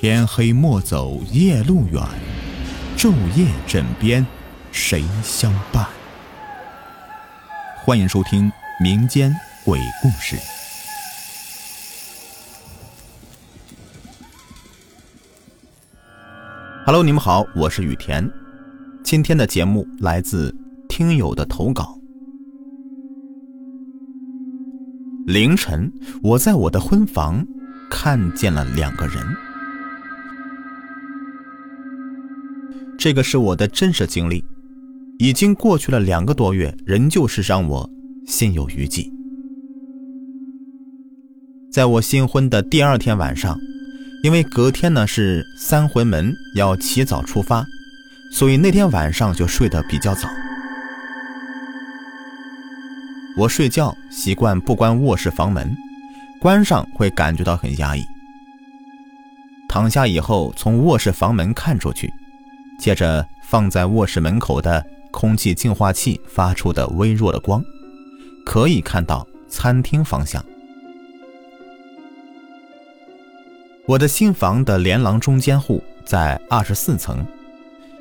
[0.00, 2.00] 天黑莫走夜路远，
[2.96, 4.24] 昼夜枕边
[4.70, 5.84] 谁相伴？
[7.78, 8.48] 欢迎收听
[8.80, 9.34] 民间
[9.64, 10.36] 鬼故事。
[16.86, 18.30] Hello，你们好，我是雨田。
[19.02, 20.56] 今天的节目来自
[20.88, 21.98] 听友的投稿。
[25.26, 25.92] 凌晨，
[26.22, 27.44] 我在我的婚房
[27.90, 29.47] 看见了两个人。
[32.98, 34.44] 这个是我的真实经历，
[35.20, 37.88] 已经过去了两个多月，仍旧是让我
[38.26, 39.08] 心有余悸。
[41.70, 43.56] 在我新婚的第二天晚上，
[44.24, 47.64] 因为隔天呢是三魂门要起早出发，
[48.32, 50.28] 所以那天晚上就睡得比较早。
[53.36, 55.72] 我睡觉习惯不关卧室房门，
[56.40, 58.02] 关上会感觉到很压抑。
[59.68, 62.12] 躺下以后，从卧室房门看出去，
[62.78, 67.62] 接着放在卧室门口的空气净化器发出的微弱的光，
[68.44, 70.42] 可以看到餐厅方向。
[73.84, 77.26] 我的新房的连廊中间户在二十四层，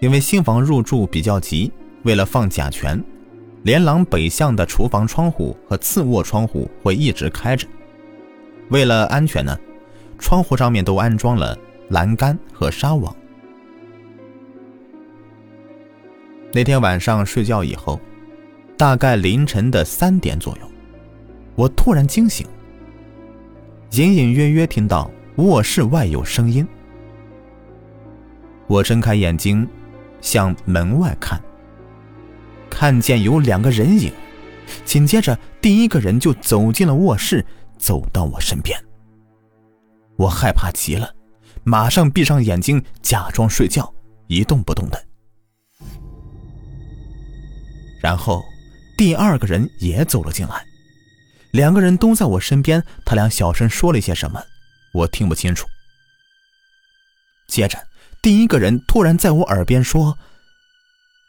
[0.00, 1.70] 因为新房入住比较急，
[2.02, 3.02] 为了放甲醛。
[3.62, 7.66] 连廊北向的厨房窗户和次卧窗户会一直开着，
[8.68, 9.58] 为了安全呢，
[10.18, 11.56] 窗户上面都安装了
[11.88, 13.14] 栏杆和纱网。
[16.54, 18.00] 那天晚上睡觉以后，
[18.78, 20.70] 大概凌晨的三点左右，
[21.56, 22.46] 我突然惊醒，
[23.90, 26.64] 隐隐约约听到卧室外有声音。
[28.68, 29.68] 我睁开眼睛，
[30.20, 31.42] 向门外看。
[32.70, 34.12] 看见有两个人影，
[34.84, 37.44] 紧接着第一个人就走进了卧室，
[37.78, 38.78] 走到我身边。
[40.14, 41.12] 我害怕极了，
[41.64, 43.92] 马上闭上眼睛，假装睡觉，
[44.28, 45.04] 一动不动的。
[48.04, 48.44] 然后
[48.98, 50.62] 第二个人也走了进来，
[51.52, 54.44] 两个人都在我身边，他俩小声说了一些什么，
[54.92, 55.66] 我听不清楚。
[57.48, 57.78] 接着
[58.20, 60.18] 第一个人突然在我耳边说：“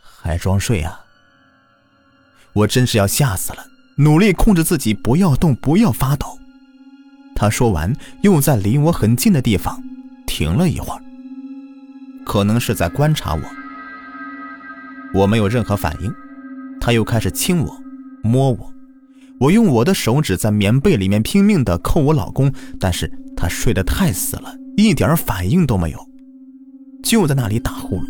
[0.00, 1.06] 还装睡啊？”
[2.54, 3.66] 我真是要吓死了，
[3.96, 6.38] 努力控制自己不要动，不要发抖。
[7.34, 7.92] 他说完，
[8.22, 9.82] 又在离我很近的地方
[10.24, 11.02] 停了一会儿，
[12.24, 13.42] 可能是在观察我。
[15.12, 16.14] 我没有任何反应，
[16.80, 17.76] 他又开始亲我、
[18.22, 18.72] 摸我。
[19.38, 25.98] 我用我的手指在棉被里面拼命地扣我老公，但是他睡得太死了，一点反应都没有，
[27.02, 28.04] 就在那里打呼噜。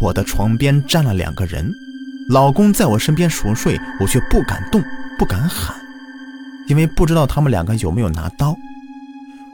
[0.00, 1.72] 我的床边站了两个人，
[2.30, 4.82] 老公在我身边熟睡，我却不敢动，
[5.18, 5.76] 不敢喊，
[6.68, 8.56] 因为不知道他们两个有没有拿刀。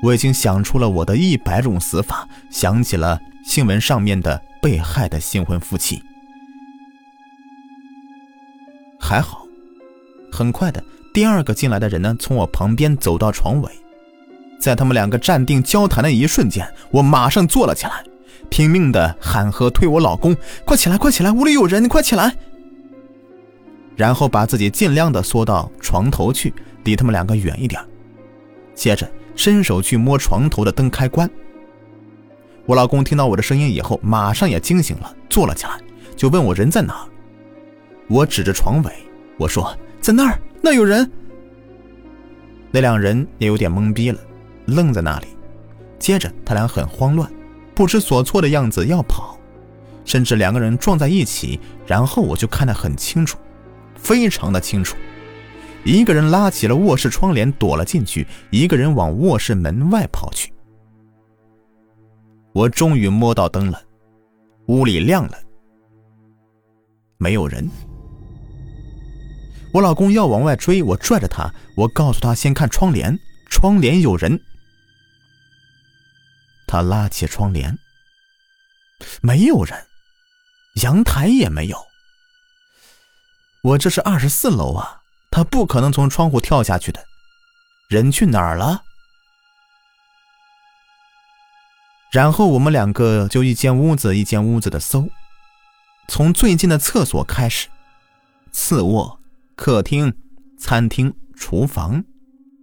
[0.02, 6.02] 我已经想出了我的一百种死法，想起了新闻上面的被害的新婚夫妻。
[8.98, 9.46] 还好，
[10.32, 10.82] 很快的，
[11.12, 13.70] 第二个进来的人呢，从我旁边走到床尾，
[14.58, 18.02] 在他们两个站定交谈的一瞬间，我马上坐了起来。
[18.48, 22.34] 拼命的喊和推我老公，快起来，快起来，屋里有人，你快起来！
[23.96, 26.54] 然后把自己尽量的缩到床头去，
[26.84, 27.78] 离他们两个远一点。
[28.74, 31.28] 接着伸手去摸床头的灯开关。
[32.66, 35.78] 我老公听到我的声音以后，马上也惊醒了，坐了起来，
[36.16, 37.06] 就问我人在哪。
[38.08, 38.92] 我指着床尾，
[39.36, 41.10] 我说在那儿，那有人。
[42.70, 44.18] 那两人也有点懵逼了，
[44.66, 45.26] 愣在那里。
[45.98, 47.30] 接着他俩很慌乱。
[47.74, 49.36] 不知所措的样子要跑，
[50.04, 53.36] 甚至两个人撞在一起，然后我就看得很清楚，
[53.96, 54.96] 非常的清楚。
[55.82, 60.53] 一个人拉起了卧室窗帘躲了进去，一个人往卧室门外跑去。
[62.54, 63.82] 我终于摸到灯了，
[64.68, 65.36] 屋里亮了，
[67.18, 67.68] 没有人。
[69.72, 73.18] 我老公要往外追，我拽着他，我告诉他先看窗帘，
[73.50, 74.40] 窗帘有人。
[76.68, 77.76] 他拉起窗帘，
[79.20, 79.76] 没有人，
[80.80, 81.76] 阳台也没有。
[83.64, 87.04] 我这是二十四楼啊，他不可能从窗户跳下去的。
[87.88, 88.80] 人去哪儿了？
[92.14, 95.08] 然后我们两个就一间屋子一间屋子的搜，
[96.06, 97.66] 从最近的厕所开始，
[98.52, 99.18] 次卧、
[99.56, 100.14] 客厅、
[100.56, 102.04] 餐厅、厨房，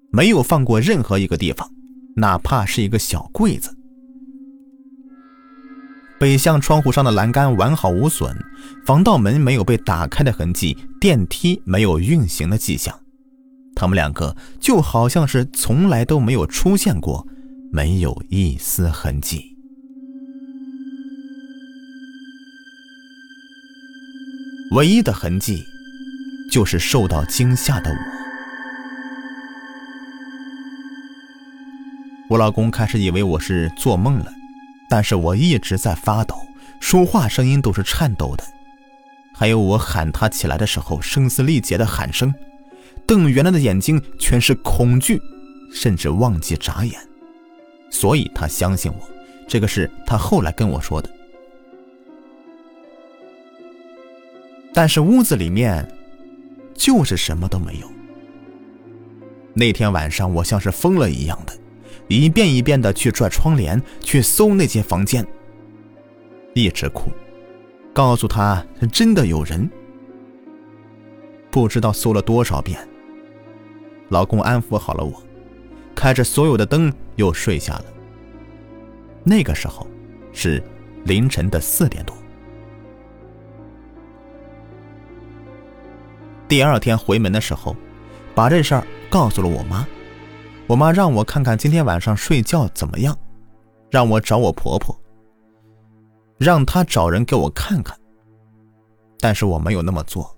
[0.10, 1.70] 没有放过任何一个地方，
[2.16, 3.76] 哪怕是一个小柜子。
[6.18, 8.34] 北向窗户上的栏杆完好无损，
[8.86, 12.98] 防盗门没有被打开的痕迹，电梯没有运行的迹象。
[13.76, 17.28] 他们两个就好像是从来都没有出现过，
[17.74, 19.56] 没有一丝痕迹。
[24.72, 25.64] 唯一的痕迹，
[26.52, 27.98] 就是受到惊吓的我。
[32.30, 34.34] 我老公开始以为我是做梦了，
[34.90, 36.36] 但是我一直在发抖，
[36.82, 38.44] 说话声音都是颤抖的，
[39.34, 42.34] 还有我喊他起来的时候声嘶力竭的喊声，
[43.08, 45.22] 瞪圆了的眼睛全是恐惧，
[45.74, 47.11] 甚至忘记眨眼。
[47.92, 49.08] 所以他相信我，
[49.48, 51.08] 这个是他后来跟我说的。
[54.74, 55.88] 但是屋子里面，
[56.74, 57.88] 就是什么都没有。
[59.54, 61.54] 那天晚上，我像是疯了一样的，
[62.08, 65.28] 一遍一遍的去拽窗帘，去搜那间房间，
[66.54, 67.12] 一直哭，
[67.92, 69.70] 告诉他真的有人。
[71.52, 72.80] 不知道搜了多少遍。
[74.08, 75.22] 老公安抚好了我，
[76.02, 77.86] 开着所有的灯，又睡下了。
[79.24, 79.86] 那个时候，
[80.34, 80.60] 是
[81.06, 82.18] 凌晨的四点多。
[86.48, 87.76] 第二天回门的时候，
[88.34, 89.88] 把这事儿告诉了我妈。
[90.66, 93.16] 我妈让我看看今天晚上睡觉怎么样，
[93.92, 95.00] 让我找我婆婆，
[96.40, 97.96] 让她找人给我看看。
[99.20, 100.36] 但是我没有那么做，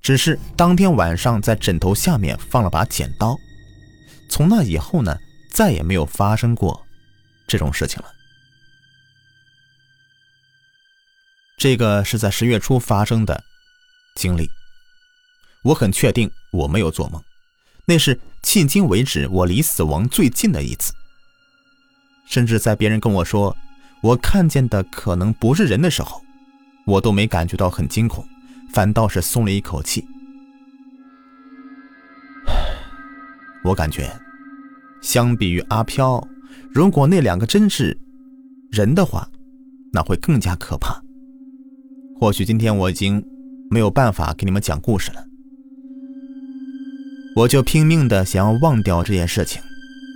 [0.00, 3.36] 只是当天晚上在枕头下面放了把剪刀。
[4.32, 5.14] 从那以后呢，
[5.50, 6.86] 再也没有发生过
[7.46, 8.08] 这种事情了。
[11.58, 13.44] 这个是在十月初发生的
[14.16, 14.48] 经历。
[15.64, 17.22] 我很确定我没有做梦，
[17.84, 20.94] 那是迄今为止我离死亡最近的一次。
[22.26, 23.54] 甚至在别人跟我说
[24.00, 26.24] 我看见的可能不是人的时候，
[26.86, 28.26] 我都没感觉到很惊恐，
[28.72, 30.02] 反倒是松了一口气。
[33.64, 34.10] 我感觉，
[35.00, 36.26] 相比于阿飘，
[36.72, 37.96] 如果那两个真是
[38.70, 39.28] 人的话，
[39.92, 41.00] 那会更加可怕。
[42.18, 43.24] 或许今天我已经
[43.70, 45.24] 没有办法给你们讲故事了。
[47.34, 49.62] 我就拼命的想要忘掉这件事情，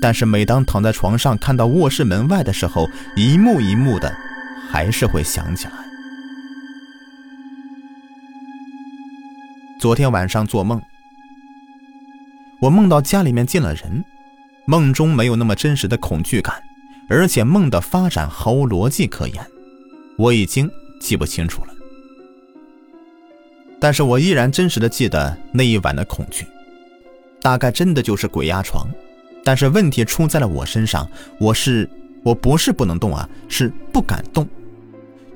[0.02, 4.14] 但是每当躺在床上看到卧室门外的时候，一幕一幕的，
[4.68, 5.72] 还是会想起来。
[9.78, 10.80] 昨天晚上做梦，
[12.66, 14.04] 我梦到家里面进了人，
[14.64, 16.60] 梦中没有那么真实的恐惧感，
[17.08, 19.46] 而且梦的发展毫无逻辑可言，
[20.18, 20.68] 我已经
[21.00, 21.72] 记不清楚了。
[23.78, 26.44] 但是我依然真实的记得那一晚的恐惧。
[27.40, 28.84] 大概真的就是鬼压床，
[29.44, 31.08] 但是问题出在了我身上。
[31.38, 31.88] 我是
[32.24, 34.44] 我不是不能动啊，是不敢动，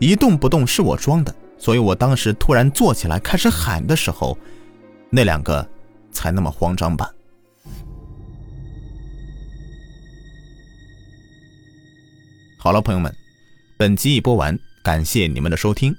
[0.00, 1.33] 一动不动是我装的。
[1.59, 4.37] 所以我当时突然坐起来开始喊的时候，
[5.11, 5.65] 那两个
[6.11, 7.09] 才那么慌张吧。
[12.62, 13.11] 好了，朋友们，
[13.79, 15.97] 本集已播完，感谢你们的收听。